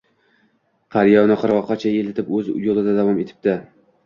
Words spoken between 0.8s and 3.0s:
Qariya uni qirg`oqqacha eltib, o`z yo`lida